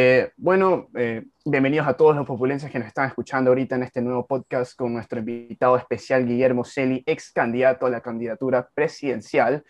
[0.00, 4.00] Eh, bueno, eh, bienvenidos a todos los populenses que nos están escuchando ahorita en este
[4.00, 9.64] nuevo podcast con nuestro invitado especial Guillermo Celi, ex candidato a la candidatura presidencial.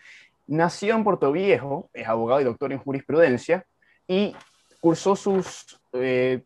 [0.45, 3.65] Nació en Puerto Viejo, es abogado y doctor en jurisprudencia
[4.07, 4.35] y
[4.79, 6.43] cursó sus eh,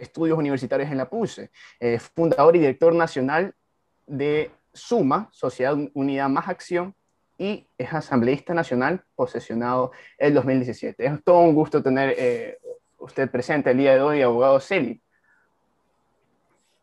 [0.00, 1.50] estudios universitarios en la PUSE.
[2.14, 3.54] fundador y director nacional
[4.06, 6.94] de SUMA, Sociedad Unida Más Acción,
[7.42, 11.04] y es asambleísta nacional posesionado el 2017.
[11.04, 12.14] Es todo un gusto tener
[13.02, 15.00] usted presente el día de hoy, abogado Celi.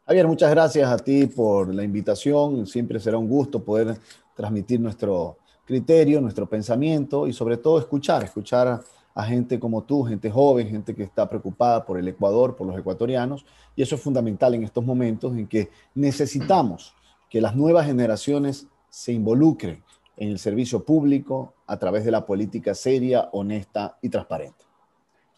[0.05, 2.65] Javier, muchas gracias a ti por la invitación.
[2.67, 3.97] Siempre será un gusto poder
[4.35, 8.81] transmitir nuestro criterio, nuestro pensamiento y sobre todo escuchar, escuchar
[9.13, 12.77] a gente como tú, gente joven, gente que está preocupada por el Ecuador, por los
[12.77, 13.45] ecuatorianos.
[13.75, 16.93] Y eso es fundamental en estos momentos en que necesitamos
[17.29, 19.83] que las nuevas generaciones se involucren
[20.17, 24.68] en el servicio público a través de la política seria, honesta y transparente.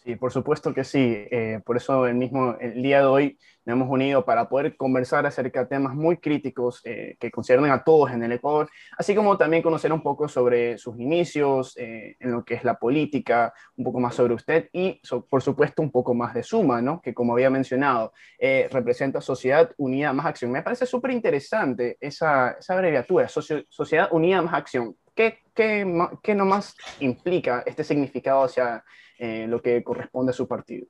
[0.03, 1.27] Sí, por supuesto que sí.
[1.29, 5.27] Eh, por eso el mismo el día de hoy nos hemos unido para poder conversar
[5.27, 9.37] acerca de temas muy críticos eh, que conciernen a todos en el Ecuador, así como
[9.37, 13.85] también conocer un poco sobre sus inicios eh, en lo que es la política, un
[13.85, 14.99] poco más sobre usted y,
[15.29, 16.99] por supuesto, un poco más de Suma, ¿no?
[16.99, 20.51] que como había mencionado, representa Sociedad Unida Más Acción.
[20.51, 24.95] Me parece súper interesante esa, esa abreviatura, Sociedad Unida Más Acción.
[25.13, 25.85] ¿Qué, qué,
[26.23, 28.83] qué nomás implica este significado hacia
[29.23, 30.87] eh, lo que corresponde a su partido.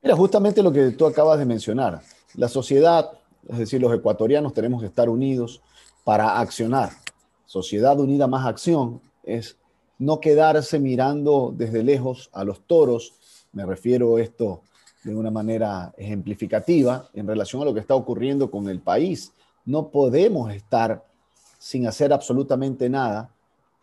[0.00, 2.00] Mira, justamente lo que tú acabas de mencionar.
[2.34, 3.10] La sociedad,
[3.46, 5.60] es decir, los ecuatorianos tenemos que estar unidos
[6.02, 6.92] para accionar.
[7.44, 9.58] Sociedad unida más acción es
[9.98, 13.12] no quedarse mirando desde lejos a los toros.
[13.52, 14.62] Me refiero a esto
[15.04, 19.30] de una manera ejemplificativa en relación a lo que está ocurriendo con el país.
[19.66, 21.04] No podemos estar
[21.58, 23.28] sin hacer absolutamente nada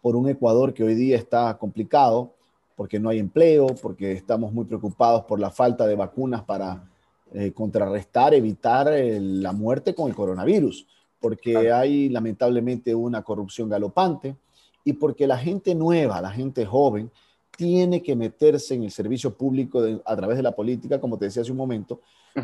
[0.02, 2.34] por un Ecuador que hoy día está complicado,
[2.80, 6.90] porque no hay empleo, porque estamos muy preocupados por la falta de vacunas para
[7.34, 10.88] eh, contrarrestar, evitar eh, la muerte con el coronavirus,
[11.20, 14.38] porque hay lamentablemente una corrupción galopante
[14.86, 17.12] y porque la gente nueva, la gente joven,
[17.58, 21.42] tiene que meterse en el servicio público a través de la política, como te decía
[21.42, 22.00] hace un momento,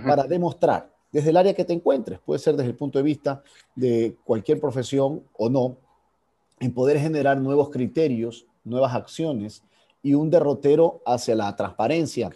[0.05, 3.41] para demostrar desde el área que te encuentres, puede ser desde el punto de vista
[3.73, 5.77] de cualquier profesión o no,
[6.59, 9.63] en poder generar nuevos criterios, nuevas acciones
[10.05, 12.29] y un derrotero hacia la transparencia,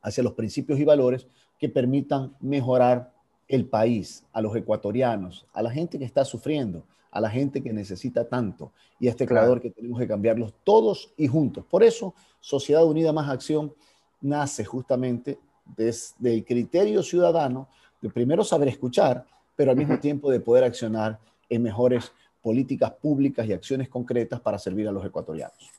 [0.00, 1.26] hacia los principios y valores
[1.58, 3.12] que permitan mejorar
[3.48, 7.70] el país, a los ecuatorianos, a la gente que está sufriendo, a la gente que
[7.70, 11.66] necesita tanto y a este creador que tenemos que cambiarlos todos y juntos.
[11.66, 13.74] Por eso, Sociedad Unida Más Acción
[14.22, 15.38] nace justamente
[15.76, 17.68] desde el criterio ciudadano
[18.00, 21.20] de primero saber escuchar, pero al mismo tiempo de poder accionar
[21.50, 25.76] en mejores políticas públicas y acciones concretas para servir a los ecuatorianos.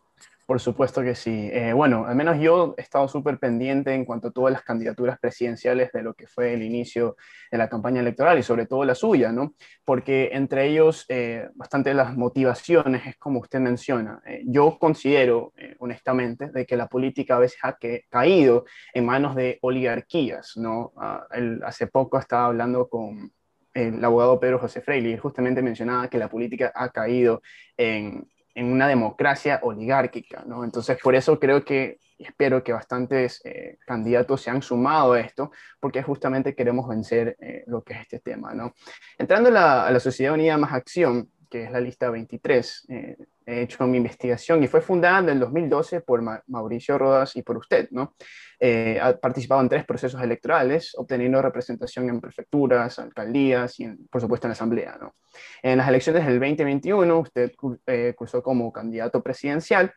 [0.48, 1.50] Por supuesto que sí.
[1.52, 5.20] Eh, bueno, al menos yo he estado súper pendiente en cuanto a todas las candidaturas
[5.20, 7.18] presidenciales de lo que fue el inicio
[7.52, 9.56] de la campaña electoral y sobre todo la suya, ¿no?
[9.84, 14.22] Porque entre ellos, eh, bastante las motivaciones es como usted menciona.
[14.26, 17.78] Eh, yo considero, honestamente, de que la política a veces ha
[18.10, 20.94] caído en manos de oligarquías, ¿no?
[20.96, 21.28] Ah,
[21.66, 23.34] hace poco estaba hablando con
[23.74, 27.42] el abogado Pedro José Freire y justamente mencionaba que la política ha caído
[27.76, 28.26] en
[28.58, 30.64] en una democracia oligárquica, ¿no?
[30.64, 35.52] Entonces, por eso creo que, espero que bastantes eh, candidatos se han sumado a esto,
[35.80, 38.74] porque justamente queremos vencer eh, lo que es este tema, ¿no?
[39.20, 43.18] Entrando a la, Sociedad Unida Más Acción, que es la lista 23, eh,
[43.48, 47.58] he hecho mi investigación y fue fundada en el 2012 por Mauricio Rodas y por
[47.58, 48.14] usted, ¿no?
[48.60, 54.48] Eh, ha participado en tres procesos electorales, obteniendo representación en prefecturas, alcaldías y, por supuesto,
[54.48, 55.16] en la Asamblea, ¿no?
[55.64, 57.52] En las elecciones del 2021, usted
[57.86, 59.94] eh, cursó como candidato presidencial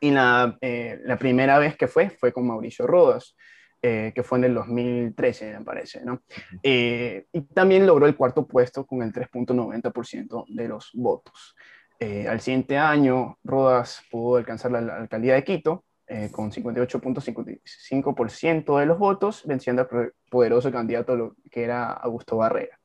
[0.00, 3.36] y la, la, primera vez que fue fue con Mauricio Rodas.
[3.82, 6.22] que fue en el 2013, me parece, ¿no?
[6.62, 11.54] y también logró el cuarto puesto con el 3.90% de los votos.
[12.02, 18.86] Eh, al siguiente año, Rodas pudo alcanzar la, alcaldía de Quito eh, con 58.55% de
[18.86, 22.80] los votos, venciendo al poderoso candidato que era Augusto Barrera.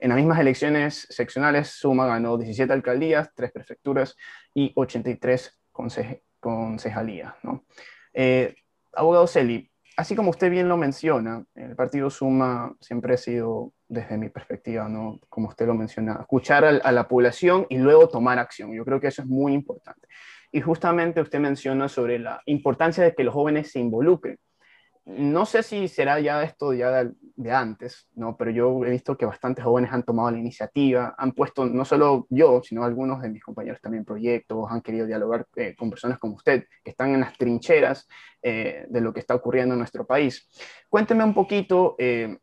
[0.00, 4.16] En las mismas elecciones seccionales, Suma ganó 17 alcaldías, 3 prefecturas
[4.54, 5.60] y 83
[6.40, 7.34] concejalías.
[7.42, 7.66] ¿no?
[8.14, 8.54] Eh,
[8.94, 14.18] abogado Celi, así como usted bien lo menciona, el partido Suma siempre ha sido, desde
[14.18, 15.20] mi perspectiva, ¿no?
[15.28, 18.74] como usted lo menciona, escuchar a, la población y luego tomar acción.
[18.74, 20.08] Yo creo que eso es muy importante.
[20.52, 24.38] Y justamente usted menciona sobre la importancia de que los jóvenes se involucren.
[25.06, 27.04] no sé si será ya esto ya
[27.36, 28.36] de, antes, ¿no?
[28.36, 32.26] pero yo he visto que bastantes jóvenes han tomado la iniciativa, han puesto, no solo
[32.30, 36.36] yo, sino algunos de mis compañeros también proyectos, han querido dialogar eh, con personas como
[36.36, 38.08] usted, que están en las trincheras
[38.42, 40.48] eh, de lo que está ocurriendo en nuestro país.
[40.88, 42.38] Cuénteme un poquito eh,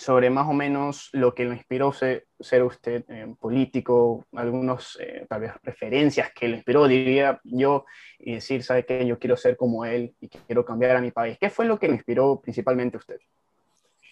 [0.00, 5.26] sobre más o menos lo que lo inspiró ser, ser usted eh, político, algunos eh,
[5.28, 7.84] tal vez referencias que le inspiró, diría yo,
[8.18, 9.06] y decir, ¿sabe qué?
[9.06, 11.36] Yo quiero ser como él y quiero cambiar a mi país.
[11.38, 13.18] ¿Qué fue lo que le inspiró principalmente usted?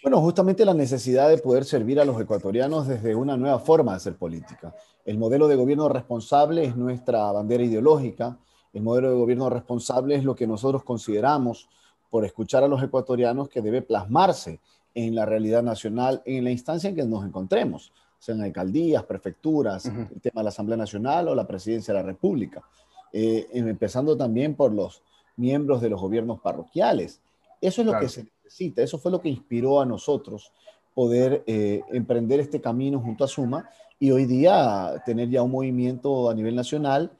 [0.02, 3.96] Bueno, justamente la necesidad de poder servir a los ecuatorianos desde una nueva forma de
[3.96, 4.75] hacer política.
[5.06, 8.37] El modelo de gobierno responsable es nuestra bandera ideológica.
[8.75, 11.67] El modelo de gobierno responsable es lo que nosotros consideramos,
[12.11, 14.61] por escuchar a los ecuatorianos, que debe plasmarse
[15.06, 20.21] en la realidad nacional, en la instancia en que nos encontremos, sean alcaldías, prefecturas, el
[20.21, 22.65] tema de la Asamblea Nacional o la Presidencia de la República,
[23.12, 25.03] eh, empezando también por los
[25.37, 27.21] miembros de los gobiernos parroquiales.
[27.61, 30.50] Eso es lo que se necesita, eso fue lo que inspiró a nosotros
[30.95, 33.71] poder eh, emprender este camino junto a Suma
[34.01, 37.12] y hoy día tener ya un movimiento a nivel nacional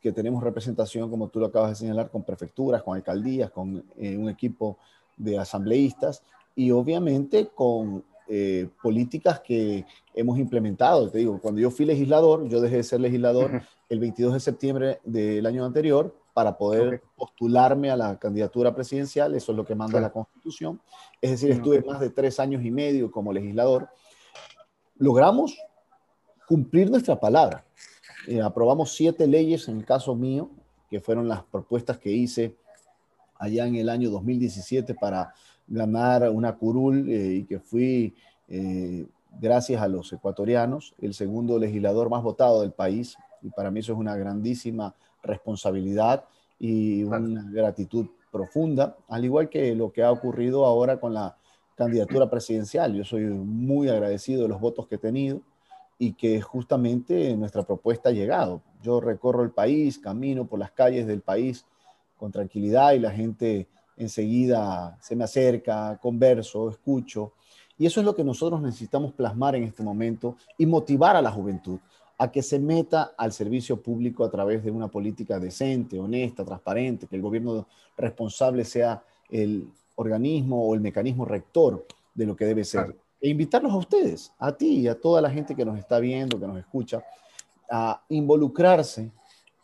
[0.00, 4.16] que tenemos representación, como tú lo acabas de señalar, con prefecturas, con alcaldías, con eh,
[4.16, 4.78] un equipo
[5.18, 6.22] de asambleístas
[6.56, 11.08] y obviamente con eh, políticas que hemos implementado.
[11.08, 15.00] Te digo, cuando yo fui legislador, yo dejé de ser legislador el 22 de septiembre
[15.04, 20.00] del año anterior para poder postularme a la candidatura presidencial, eso es lo que manda
[20.00, 20.80] la Constitución.
[21.22, 23.88] Es decir, estuve más de tres años y medio como legislador.
[24.96, 25.56] Logramos
[26.48, 27.64] cumplir nuestra palabra.
[28.26, 30.50] Eh, aprobamos siete leyes en el caso mío,
[30.90, 32.56] que fueron las propuestas que hice
[33.38, 35.32] allá en el año 2017 para
[35.68, 38.14] ganar una curul eh, y que fui,
[38.48, 39.06] eh,
[39.40, 43.16] gracias a los ecuatorianos, el segundo legislador más votado del país.
[43.42, 46.24] Y para mí eso es una grandísima responsabilidad
[46.58, 51.36] y una gratitud profunda, al igual que lo que ha ocurrido ahora con la
[51.74, 52.94] candidatura presidencial.
[52.94, 55.40] Yo soy muy agradecido de los votos que he tenido
[55.98, 58.62] y que justamente nuestra propuesta ha llegado.
[58.82, 61.64] Yo recorro el país, camino por las calles del país
[62.16, 67.32] con tranquilidad y la gente enseguida se me acerca, converso, escucho.
[67.78, 71.30] Y eso es lo que nosotros necesitamos plasmar en este momento y motivar a la
[71.30, 71.78] juventud
[72.18, 77.06] a que se meta al servicio público a través de una política decente, honesta, transparente,
[77.06, 77.66] que el gobierno
[77.96, 82.96] responsable sea el organismo o el mecanismo rector de lo que debe ser.
[83.20, 86.40] E invitarlos a ustedes, a ti y a toda la gente que nos está viendo,
[86.40, 87.04] que nos escucha,
[87.70, 89.10] a involucrarse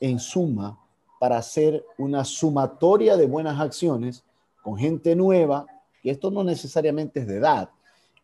[0.01, 0.79] en suma
[1.23, 4.25] para hacer una sumatoria de buenas acciones
[4.61, 5.65] con gente nueva,
[6.03, 7.71] y esto no necesariamente es de edad.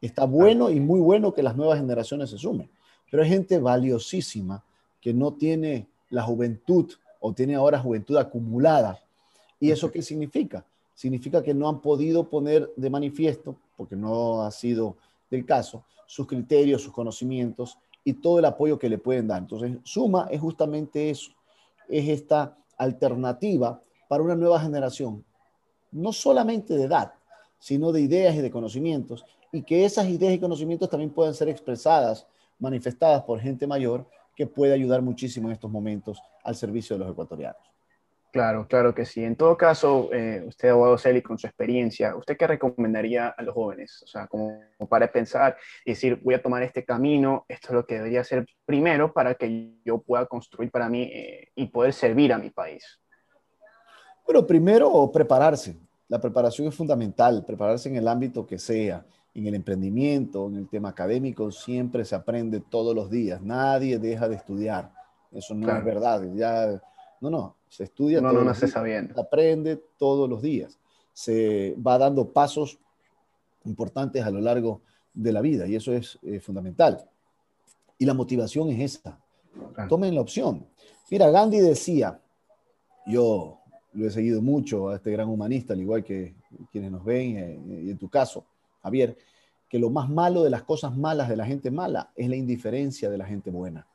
[0.00, 2.68] Está bueno y muy bueno que las nuevas generaciones se sumen,
[3.08, 4.64] pero hay gente valiosísima
[5.00, 8.98] que no tiene la juventud o tiene ahora juventud acumulada.
[9.60, 10.64] ¿Y eso qué significa?
[10.92, 14.96] Significa que no han podido poner de manifiesto, porque no ha sido
[15.30, 19.38] del caso, sus criterios, sus conocimientos y todo el apoyo que le pueden dar.
[19.38, 21.30] Entonces, Suma es justamente eso,
[21.88, 25.24] es esta alternativa para una nueva generación,
[25.92, 27.12] no solamente de edad,
[27.58, 31.48] sino de ideas y de conocimientos, y que esas ideas y conocimientos también puedan ser
[31.48, 32.26] expresadas,
[32.58, 37.12] manifestadas por gente mayor, que puede ayudar muchísimo en estos momentos al servicio de los
[37.12, 37.60] ecuatorianos.
[38.30, 39.24] Claro, claro que sí.
[39.24, 43.54] En todo caso, eh, usted, abogado Celi, con su experiencia, ¿usted qué recomendaría a los
[43.54, 44.02] jóvenes?
[44.04, 47.86] O sea, como, para pensar y decir, voy a tomar este camino, esto es lo
[47.86, 52.32] que debería hacer primero para que yo pueda construir para mí eh, y poder servir
[52.32, 53.00] a mi país.
[54.26, 55.76] Bueno, primero prepararse.
[56.08, 59.04] La preparación es fundamental, prepararse en el ámbito que sea,
[59.34, 63.40] en el emprendimiento, en el tema académico, siempre se aprende todos los días.
[63.40, 64.90] Nadie deja de estudiar.
[65.32, 66.22] Eso no es verdad.
[66.34, 66.80] Ya,
[67.20, 69.14] no, no, se estudia no, no, se sabiendo.
[69.14, 70.78] Se aprende todos los días.
[71.12, 72.78] Se va dando pasos
[73.64, 74.82] importantes a lo largo
[75.12, 77.08] de la vida y eso es eh, fundamental.
[77.98, 79.20] Y la motivación es esta.
[79.88, 80.66] Tomen la opción.
[81.10, 82.20] Mira, Gandhi decía,
[83.06, 83.58] yo
[83.92, 86.36] lo he seguido mucho a este gran humanista, al igual que
[86.70, 88.44] quienes nos ven, eh, y en tu caso,
[88.82, 89.16] Javier,
[89.68, 93.10] que lo más malo de las cosas malas de la gente mala es la indiferencia
[93.10, 93.86] de la gente buena.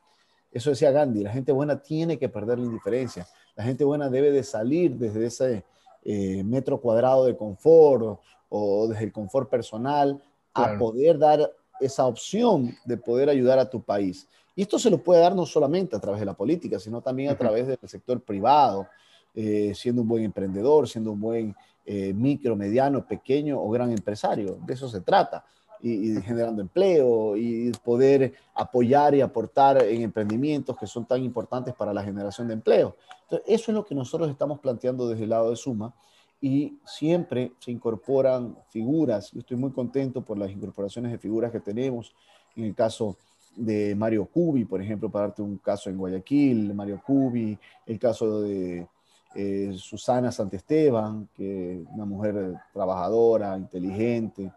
[0.54, 3.28] Eso decía Gandhi, la gente buena tiene que perder la indiferencia.
[3.56, 5.66] La gente buena debe de salir desde ese
[6.04, 8.20] eh, metro cuadrado de confort
[8.50, 10.22] o, desde el confort personal
[10.54, 14.28] a poder dar esa opción de poder ayudar a tu país.
[14.56, 17.32] Y esto se lo puede dar no solamente a través de la política, sino también
[17.32, 18.88] a través del sector privado,
[19.34, 24.60] eh, siendo un buen emprendedor, siendo un buen eh, micro, mediano, pequeño o gran empresario.
[24.64, 25.44] De eso se trata
[25.84, 31.94] y, generando empleo y poder apoyar y aportar en emprendimientos que son tan importantes para
[31.94, 32.96] la generación de empleo.
[33.24, 35.94] Entonces, eso es lo que nosotros estamos planteando desde el lado de Suma
[36.40, 39.32] y siempre se incorporan figuras.
[39.32, 42.16] Yo estoy muy contento por las incorporaciones de figuras que tenemos.
[42.56, 43.18] En el caso
[43.56, 48.42] de Mario Cubi, por ejemplo, para darte un caso en Guayaquil, Mario Cubi, el caso
[48.42, 48.88] de
[49.36, 54.52] eh, Susana Santesteban, que es una mujer trabajadora, inteligente,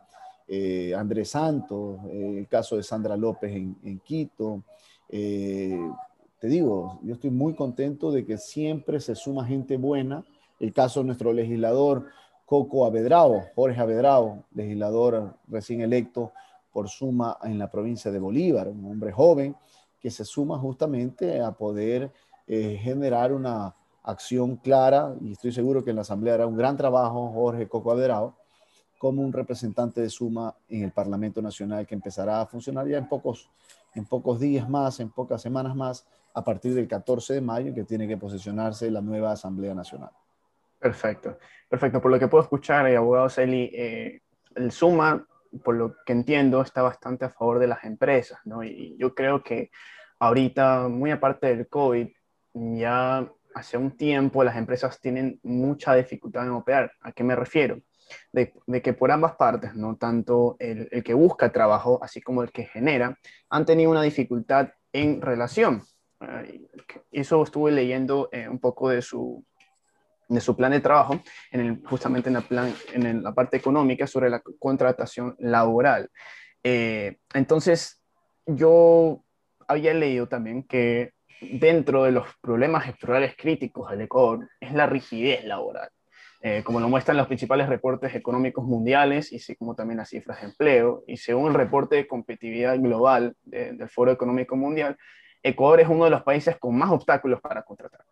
[0.48, 4.62] eh, Andrés Santos, eh, el caso de Sandra López en, Quito.
[5.08, 10.24] te digo, yo estoy muy contento de que siempre se suma gente buena.
[10.60, 12.06] El caso de nuestro legislador
[12.44, 16.32] Coco Abedrao, Jorge Abedrao, legislador recién electo
[16.72, 19.56] por suma en la provincia de Bolívar, un hombre joven
[20.00, 22.12] que se suma justamente a poder
[22.46, 23.74] generar una
[24.04, 27.90] acción clara y estoy seguro que en la Asamblea hará un gran trabajo Jorge Coco
[27.90, 28.36] Aderao
[28.98, 33.08] como un representante de Suma en el Parlamento Nacional que empezará a funcionar ya en
[33.08, 33.50] pocos,
[33.94, 37.84] en pocos días más, en pocas semanas más, a partir del 14 de mayo, que
[37.84, 40.10] tiene que posicionarse la nueva Asamblea Nacional.
[40.78, 41.38] Perfecto,
[41.68, 42.00] perfecto.
[42.00, 44.20] Por lo que puedo escuchar, eh, abogado Celi, eh,
[44.54, 45.26] el Suma,
[45.64, 48.62] por lo que entiendo, está bastante a favor de las empresas, ¿no?
[48.62, 49.70] Y yo creo que
[50.18, 52.08] ahorita, muy aparte del COVID,
[52.54, 56.92] ya hace un tiempo las empresas tienen mucha dificultad en operar.
[57.00, 57.80] ¿A qué me refiero?
[58.32, 62.66] De, que por ambas partes, no tanto el, que busca trabajo, así como el que
[62.66, 63.18] genera,
[63.50, 65.82] han tenido una dificultad en relación.
[67.10, 69.44] eso estuve leyendo eh, un poco de su,
[70.28, 71.20] de su plan de trabajo,
[71.50, 76.10] en el, justamente en la, plan, en la parte económica sobre la contratación laboral.
[76.62, 78.02] Eh, entonces,
[78.46, 79.24] yo
[79.68, 85.44] había leído también que dentro de los problemas estructurales críticos del Ecuador es la rigidez
[85.44, 85.90] laboral.
[86.42, 90.48] Eh, como lo muestran los principales reportes económicos mundiales y como también las cifras de
[90.48, 91.02] empleo.
[91.06, 94.96] Y según el reporte de competitividad global del Foro Económico Mundial,
[95.42, 98.04] Ecuador es uno de los países con más obstáculos para contratar.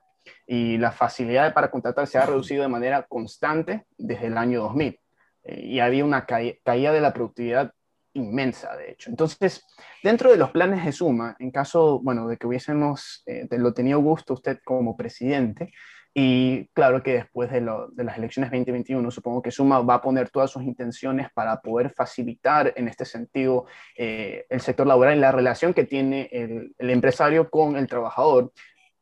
[0.47, 5.01] Y la facilidad para contratar se ha reducido de manera constante desde el año 2000.
[5.45, 7.73] Eh, y había una caída de la productividad
[8.15, 9.11] inmensa, de hecho.
[9.11, 9.67] Entonces,
[10.03, 13.99] dentro de los planes de Suma, en caso, bueno, de que hubiésemos, eh, lo tenido
[14.01, 15.73] gusto usted como presidente,
[16.17, 20.49] y claro que después de, las elecciones 2021, supongo que Suma va a poner todas
[20.49, 23.67] sus intenciones para poder facilitar en este sentido
[23.99, 28.53] eh, el sector laboral y la relación que tiene el, el empresario con el trabajador.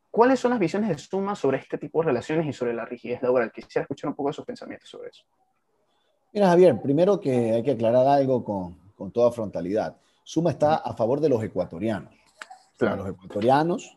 [0.09, 3.21] ¿Cuáles son las visiones de Suma sobre este tipo de relaciones y sobre la rigidez
[3.21, 3.51] laboral?
[3.51, 5.23] Quisiera escuchar un poco de sus pensamientos sobre eso.
[6.33, 9.95] Mira, Javier, primero que hay que aclarar algo con, con toda frontalidad.
[10.23, 12.11] Suma está a favor de los ecuatorianos.
[12.79, 13.95] De los ecuatorianos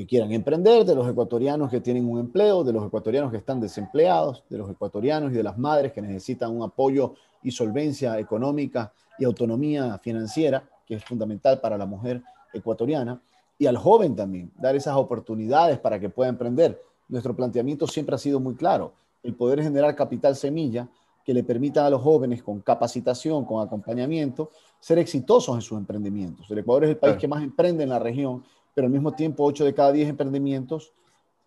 [0.00, 3.60] que quieran emprender, de los ecuatorianos que tienen un empleo, de los ecuatorianos que están
[3.60, 8.94] desempleados, de los ecuatorianos y de las madres que necesitan un apoyo y solvencia económica
[9.18, 12.22] y autonomía financiera, que es fundamental para la mujer
[12.54, 13.20] ecuatoriana,
[13.58, 16.80] y al joven también, dar esas oportunidades para que pueda emprender.
[17.08, 20.88] Nuestro planteamiento siempre ha sido muy claro, el poder generar capital semilla
[21.26, 24.48] que le permitan a los jóvenes con capacitación, con acompañamiento,
[24.80, 26.50] ser exitosos en sus emprendimientos.
[26.50, 28.42] El Ecuador es el país que más emprende en la región,
[28.74, 30.92] pero al mismo tiempo 8 de cada 10 emprendimientos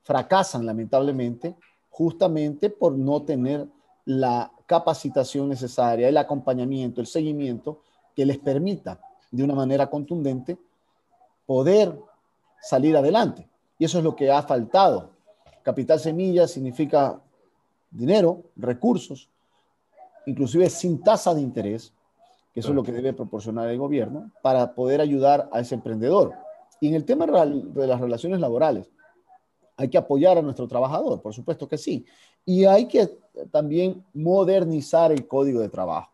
[0.04, 1.56] fracasan lamentablemente
[1.90, 3.68] justamente por no tener
[4.06, 7.82] la capacitación necesaria, el acompañamiento, el seguimiento
[8.16, 9.00] que les permita
[9.32, 10.58] de una manera contundente
[11.46, 11.98] poder
[12.62, 13.48] salir adelante.
[13.78, 15.12] Y eso es lo que ha faltado.
[15.62, 17.22] Capital semilla significa
[17.92, 19.30] dinero, recursos,
[20.26, 21.94] inclusive sin tasa de interés,
[22.54, 26.34] que eso es lo que debe proporcionar el gobierno, para poder ayudar a ese emprendedor.
[26.84, 28.92] Y en el tema de las relaciones laborales,
[29.78, 32.06] hay que apoyar a nuestro trabajador, por supuesto que sí.
[32.46, 33.08] Y hay que
[33.52, 36.12] también modernizar el código de trabajo.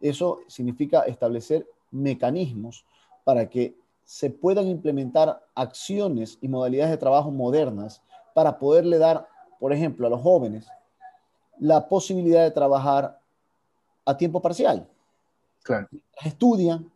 [0.00, 2.86] Eso significa establecer mecanismos
[3.22, 8.00] para que se puedan implementar acciones y modalidades de trabajo modernas
[8.34, 9.28] para poderle dar,
[9.60, 10.68] por ejemplo, a los jóvenes
[11.58, 13.20] la posibilidad de trabajar
[14.06, 14.88] a tiempo parcial.
[15.62, 15.86] Claro.
[16.24, 16.90] Estudian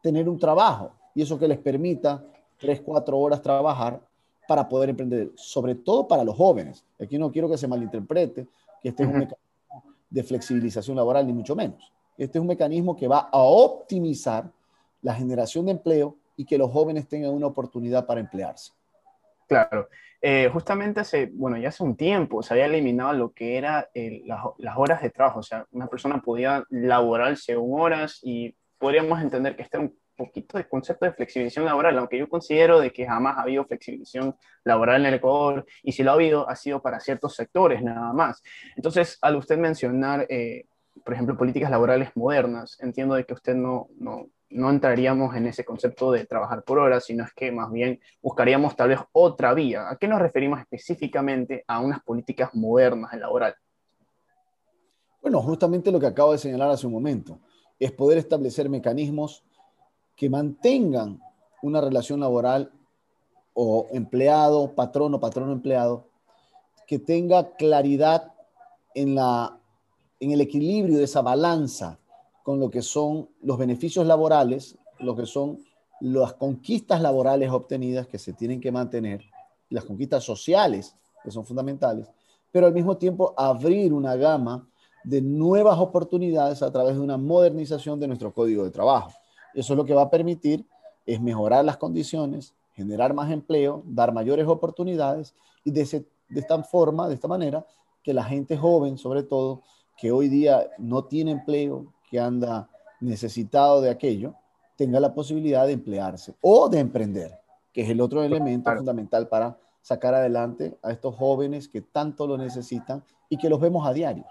[0.00, 2.24] tener un trabajo y eso que les permita
[2.58, 4.00] tres, cuatro horas trabajar
[4.46, 6.84] para poder emprender, sobre todo para los jóvenes.
[7.00, 8.46] Aquí no quiero que se malinterprete
[8.82, 11.92] que este es un mecanismo de flexibilización laboral, ni mucho menos.
[12.16, 14.50] Este es un mecanismo que va a optimizar
[15.02, 18.72] la generación de empleo y que los jóvenes tengan una oportunidad para emplearse.
[19.48, 19.88] Claro,
[20.26, 23.90] eh, justamente hace, bueno, ya hace un tiempo se había eliminado lo que era
[24.24, 29.54] las, horas de trabajo, o sea, una persona podía laborar según horas y podríamos entender
[29.54, 33.06] que este era un poquito de concepto de flexibilización laboral, aunque yo considero de que
[33.06, 36.80] jamás ha habido flexibilización laboral en el Ecuador y si lo ha habido ha sido
[36.80, 38.42] para ciertos sectores nada más.
[38.76, 40.66] Entonces, al usted mencionar, eh,
[41.04, 45.64] por ejemplo, políticas laborales modernas, entiendo de que usted no, no, no entraríamos en ese
[45.64, 49.90] concepto de trabajar por horas, sino es que más bien buscaríamos tal vez otra vía.
[49.90, 53.54] ¿A qué nos referimos específicamente a unas políticas modernas en laboral?
[55.20, 57.40] Bueno, justamente lo que acabo de señalar hace un momento,
[57.78, 59.44] es poder establecer mecanismos
[60.16, 61.20] que mantengan
[61.62, 62.70] una relación laboral
[63.54, 66.06] o empleado, patrono, patrono, empleado,
[66.86, 68.32] que tenga claridad
[68.94, 69.58] en, la,
[70.20, 71.98] en el equilibrio de esa balanza
[72.42, 75.58] con lo que son los beneficios laborales, lo que son
[76.00, 79.24] las conquistas laborales obtenidas que se tienen que mantener,
[79.70, 82.10] las conquistas sociales que son fundamentales,
[82.52, 84.68] pero al mismo tiempo abrir una gama
[85.04, 89.12] de nuevas oportunidades a través de una modernización de nuestro código de trabajo.
[89.54, 90.66] Eso es lo que va a permitir
[91.06, 95.34] es mejorar las condiciones, generar más empleo, dar mayores oportunidades
[95.64, 95.84] y de,
[96.28, 97.66] de esta forma, de esta manera,
[98.02, 99.62] que la gente joven, sobre todo,
[99.96, 102.68] que hoy día no tiene empleo, que anda
[103.00, 104.34] necesitado de aquello,
[104.76, 107.38] tenga la posibilidad de emplearse o de emprender,
[107.72, 112.36] que es el otro elemento fundamental para sacar adelante a estos jóvenes que tanto lo
[112.38, 114.24] necesitan y que los vemos a diario.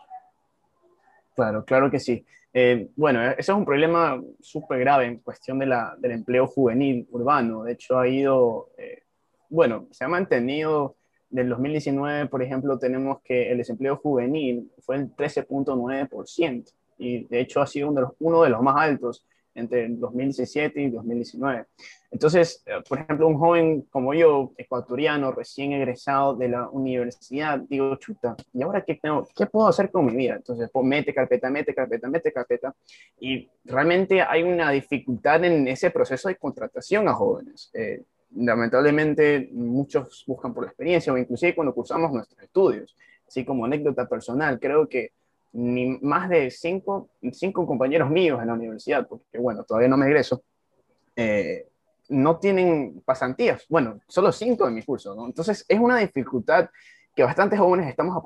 [1.35, 2.25] Claro, claro que sí.
[2.53, 7.07] Eh, bueno, ese es un problema súper grave en cuestión de la, del empleo juvenil
[7.11, 7.63] urbano.
[7.63, 9.03] De hecho, ha ido, eh,
[9.49, 10.95] bueno, se ha mantenido
[11.29, 17.59] del 2019, por ejemplo, tenemos que el desempleo juvenil fue el 13.9% y de hecho
[17.59, 19.25] ha sido uno de los, uno de los más altos
[19.55, 21.65] entre 2017 y 2019.
[22.11, 27.95] Entonces, eh, por ejemplo, un joven como yo, ecuatoriano, recién egresado de la universidad, digo,
[27.97, 30.35] chuta, ¿y ahora qué, tengo, qué puedo hacer con mi vida?
[30.35, 32.75] Entonces, pues, mete carpeta, mete carpeta, mete carpeta.
[33.19, 37.71] Y realmente hay una dificultad en ese proceso de contratación a jóvenes.
[37.73, 38.03] Eh,
[38.35, 42.95] lamentablemente, muchos buscan por la experiencia o inclusive cuando cursamos nuestros estudios.
[43.27, 45.13] Así como anécdota personal, creo que
[45.53, 50.07] ni más de cinco, cinco compañeros míos en la universidad, porque bueno, todavía no me
[50.07, 50.43] egreso,
[51.15, 51.67] eh,
[52.09, 53.65] no tienen pasantías.
[53.69, 55.25] Bueno, solo cinco en mi curso, ¿no?
[55.25, 56.69] Entonces es una dificultad
[57.15, 58.23] que bastantes jóvenes estamos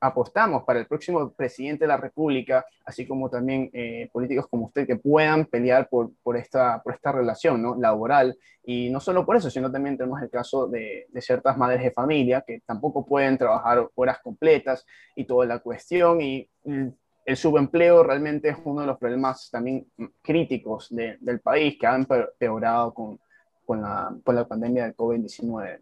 [0.00, 4.86] apostamos para el próximo presidente de la República, así como también eh, políticos como usted
[4.86, 7.74] que puedan pelear por, por, esta, por esta relación ¿no?
[7.76, 8.36] laboral.
[8.62, 11.92] Y no solo por eso, sino también tenemos el caso de, de, ciertas madres de
[11.92, 14.84] familia que tampoco pueden trabajar horas completas
[15.14, 16.20] y toda la cuestión.
[16.20, 16.48] Y
[17.26, 19.86] el subempleo realmente es uno de los problemas también
[20.20, 23.18] críticos del país que han empeorado con,
[23.64, 25.80] con, la, con la pandemia del COVID-19.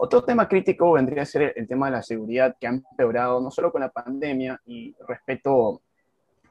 [0.00, 3.50] Otro tema crítico vendría a ser el tema de la seguridad, que ha empeorado no
[3.50, 5.82] solo con la pandemia y respeto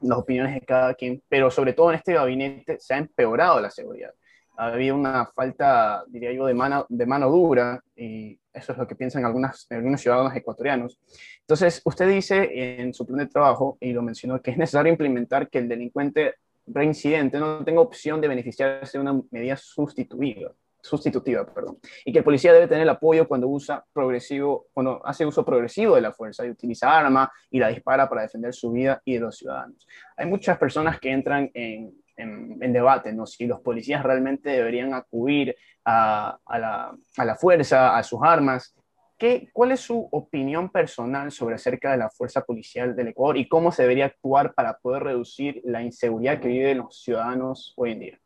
[0.02, 3.70] las opiniones de cada quien, pero sobre todo en este gabinete se ha empeorado la
[3.70, 4.12] seguridad.
[4.58, 8.86] Ha habido una falta, diría yo, de mano, de mano dura, y eso es lo
[8.86, 11.00] que piensan algunas, algunos ciudadanos ecuatorianos.
[11.40, 15.48] Entonces, usted dice en su plan de trabajo, y lo mencionó, que es necesario implementar
[15.48, 16.34] que el delincuente
[16.66, 22.24] reincidente no tenga opción de beneficiarse de una medida sustituida sustitutiva, perdón, y que el
[22.24, 26.46] policía debe tener el apoyo cuando usa progresivo, cuando hace uso progresivo de la fuerza
[26.46, 29.86] y utiliza arma y la dispara para defender su vida y de los ciudadanos.
[30.16, 33.26] Hay muchas personas que entran en, en, debate, ¿no?
[33.26, 38.74] Si los policías realmente deberían acudir a, a, la, a la, fuerza, a sus armas.
[39.16, 43.48] ¿Qué, ¿Cuál es su opinión personal sobre acerca de la fuerza policial del Ecuador y
[43.48, 48.00] cómo se debería actuar para poder reducir la inseguridad que viven los ciudadanos hoy en
[48.00, 48.20] día?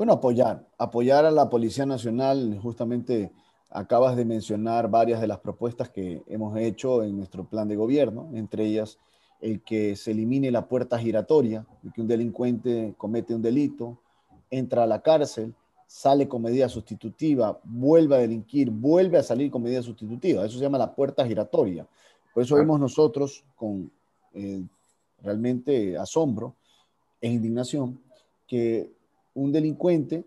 [0.00, 3.30] Bueno, apoyar, apoyar a la Policía Nacional, justamente
[3.68, 8.30] acabas de mencionar varias de las propuestas que hemos hecho en nuestro plan de gobierno,
[8.32, 8.96] entre ellas
[9.42, 13.98] el que se elimine la puerta giratoria, de que un delincuente comete un delito,
[14.50, 15.54] entra a la cárcel,
[15.86, 20.46] sale con medida sustitutiva, vuelve a delinquir, vuelve a salir con medida sustitutiva.
[20.46, 21.86] Eso se llama la puerta giratoria.
[22.32, 23.92] Por eso vemos nosotros con
[24.32, 24.62] eh,
[25.20, 26.54] realmente asombro
[27.20, 28.00] e indignación
[28.46, 28.98] que
[29.34, 30.24] un delincuente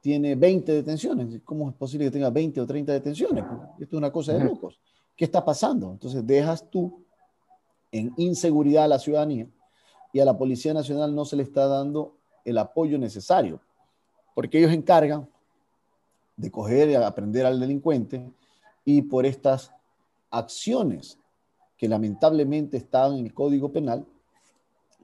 [0.00, 1.40] tiene 20 detenciones.
[1.44, 3.44] ¿Cómo es posible que tenga 20 o 30 detenciones?
[3.78, 4.78] Esto es una cosa de locos.
[5.16, 5.90] ¿Qué está pasando?
[5.90, 7.02] Entonces dejas tú
[7.90, 9.48] en inseguridad a la ciudadanía
[10.12, 13.60] y a la Policía Nacional no se le está dando el apoyo necesario,
[14.34, 15.28] porque ellos encargan
[16.36, 18.30] de coger y aprender al delincuente
[18.84, 19.72] y por estas
[20.30, 21.18] acciones
[21.76, 24.06] que lamentablemente estaban en el Código Penal,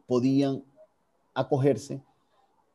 [0.07, 0.63] podían
[1.35, 2.01] acogerse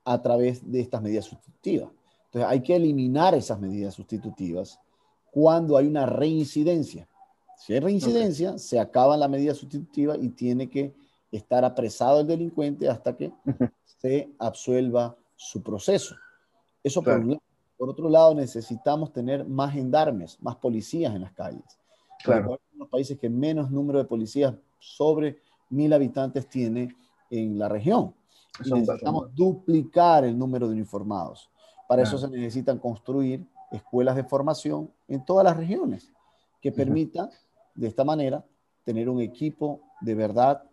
[0.07, 1.91] a través de estas medidas sustitutivas.
[2.27, 4.79] Entonces hay que eliminar esas medidas sustitutivas
[5.31, 7.09] cuando hay una reincidencia.
[7.57, 10.95] Si hay reincidencia, se acaba la medida sustitutiva y tiene que
[11.29, 13.33] estar apresado el delincuente hasta que
[13.99, 16.15] se absuelva su proceso.
[16.81, 17.41] Eso por un lado.
[17.77, 21.77] Por otro lado, necesitamos tener más gendarmes, más policías en las calles.
[22.23, 22.59] Claro.
[22.73, 26.95] Los países que menos número de policías sobre mil habitantes tiene
[27.29, 28.15] en la región
[28.59, 31.49] necesitamos duplicar el número de uniformados.
[31.87, 36.11] Para eso se necesitan construir escuelas de formación en todas las regiones
[36.61, 37.29] que permitan
[37.75, 38.43] de esta manera
[38.83, 40.63] tener un equipo de verdad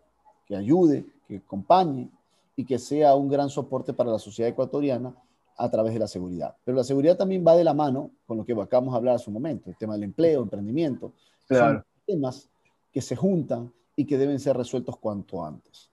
[0.46, 2.10] que ayude, que acompañe
[2.56, 5.14] y que sea un gran soporte para la sociedad ecuatoriana
[5.56, 6.56] a través de la seguridad.
[6.64, 9.30] Pero la seguridad también va de la mano con lo que acabamos de hablar hace
[9.30, 11.12] un momento, el tema del empleo, emprendimiento.
[11.48, 12.48] Son temas
[12.92, 15.90] que se juntan y que deben ser resueltos cuanto antes.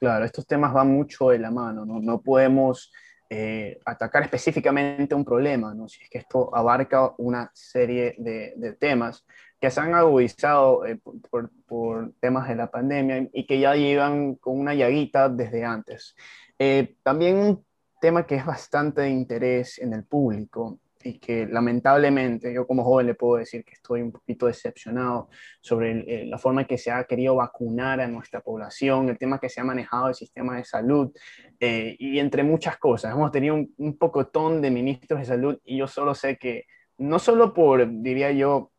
[0.00, 2.92] Claro, estos temas van mucho de la mano, no, no podemos
[3.30, 5.88] eh, atacar específicamente un problema, ¿no?
[5.88, 9.24] si es que esto abarca una serie de, de temas
[9.60, 10.96] que se han agudizado eh,
[11.30, 16.14] por, por, temas de la pandemia y que ya llevan con una llaguita desde antes.
[16.58, 17.64] Eh, también un
[18.00, 23.06] tema que es bastante de interés en el público y que lamentablemente yo como joven
[23.06, 25.28] le puedo decir que estoy un poquito decepcionado
[25.60, 29.48] sobre la forma en que se ha querido vacunar a nuestra población, el tema que
[29.48, 31.12] se ha manejado el sistema de salud
[31.60, 33.14] eh, y entre muchas cosas.
[33.14, 36.66] Hemos tenido un, un pocotón de ministros de salud y yo solo sé que
[36.98, 38.72] no solo por, diría yo,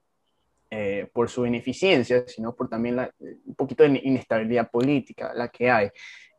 [0.71, 5.69] eh, por su ineficiencia, sino por también la, un poquito de inestabilidad política la que
[5.69, 5.89] hay.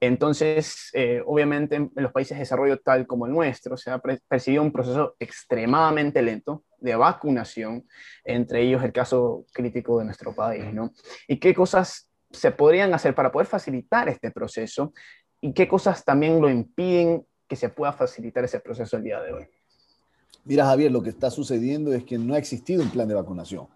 [0.01, 4.63] Entonces, eh, obviamente, en, los países de desarrollo tal como el nuestro, se ha percibido
[4.63, 7.87] un proceso extremadamente lento de vacunación,
[8.25, 10.93] entre ellos el caso crítico de nuestro país, ¿no?
[11.29, 14.95] ¿Y qué cosas se podrían hacer para poder facilitar este proceso?
[15.41, 19.33] ¿Y qué cosas también lo impiden que se pueda facilitar ese proceso el día de
[19.33, 19.47] hoy?
[20.45, 23.69] Mira, Javier, lo que está sucediendo es que no ha existido un plan de vacunación.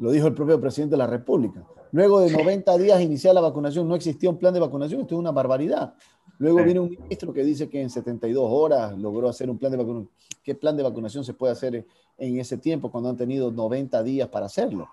[0.00, 1.62] Lo dijo el propio presidente de la República.
[1.92, 5.02] Luego de 90 días iniciar la vacunación, no existía un plan de vacunación.
[5.02, 5.92] Esto es una barbaridad.
[6.38, 9.76] Luego viene un ministro que dice que en 72 horas logró hacer un plan de
[9.76, 10.10] vacunación.
[10.42, 11.86] ¿Qué plan de vacunación se puede hacer
[12.16, 14.88] en ese tiempo cuando han tenido 90 días para hacerlo?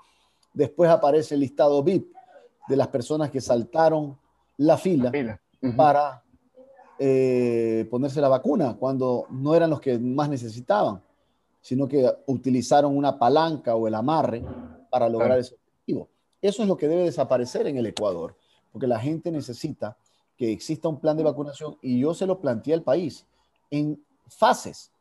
[0.53, 2.11] Después aparece el listado VIP
[2.67, 4.17] de las personas que saltaron
[4.57, 5.09] la fila,
[5.77, 6.21] para
[6.99, 11.01] eh, ponerse la vacuna cuando no eran los que más necesitaban,
[11.61, 14.43] sino que utilizaron una palanca o el amarre
[14.97, 16.09] para lograr ese objetivo.
[16.41, 18.35] Eso es lo que debe desaparecer en el Ecuador,
[18.71, 19.95] porque la gente necesita
[20.35, 23.25] que exista un plan de vacunación y yo se lo planteé al país
[23.69, 24.91] en fases,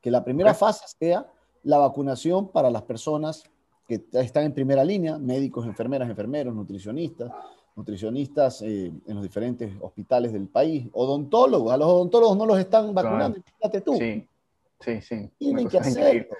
[0.00, 1.30] que la primera fase sea
[1.62, 3.44] la vacunación para las personas
[3.88, 7.30] que están en primera línea, médicos, enfermeras, enfermeros, nutricionistas,
[7.76, 12.92] nutricionistas eh, en los diferentes hospitales del país, odontólogos, a los odontólogos no los están
[12.92, 13.94] vacunando, fíjate tú.
[13.96, 14.26] Sí,
[14.80, 15.30] sí, sí.
[15.38, 16.36] Tienen que hacerlo.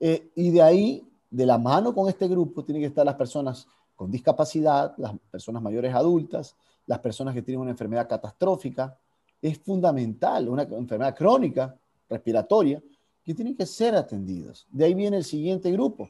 [0.00, 3.68] Eh, y de ahí de la mano con este grupo tienen que estar las personas
[3.94, 8.96] con discapacidad, las personas mayores adultas, las personas que tienen una enfermedad catastrófica.
[9.42, 11.76] Es fundamental, una enfermedad crónica,
[12.08, 12.82] respiratoria,
[13.24, 14.66] que tienen que ser atendidas.
[14.70, 16.08] De ahí viene el siguiente grupo,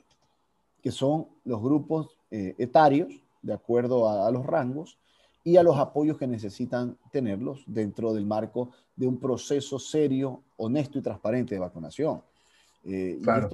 [0.81, 4.99] que son los grupos eh, etarios, de acuerdo a, los rangos,
[5.43, 10.99] y a los apoyos que necesitan tenerlos dentro del marco de un proceso serio, honesto
[10.99, 12.23] y transparente de vacunación.
[12.85, 13.51] Eh, claro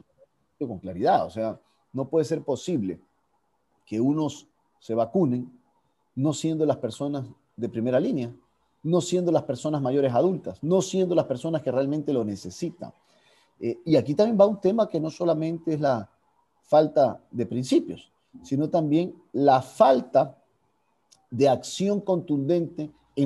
[0.59, 1.27] con claridad.
[1.27, 1.59] O sea,
[1.93, 3.01] no puede ser posible
[3.85, 4.47] que unos
[4.79, 5.51] se vacunen
[6.15, 8.33] no siendo las personas de primera línea,
[8.83, 12.93] no siendo las personas mayores adultas, no siendo las personas que realmente lo necesitan.
[13.61, 16.09] Eh, y aquí también va un tema que no solamente es la
[16.63, 18.13] falta de principios,
[18.43, 20.39] sino también la falta
[21.31, 22.91] de acción contundente